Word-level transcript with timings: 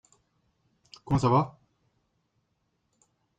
Comment 1.05 1.19
ça 1.19 1.29
va? 1.29 1.59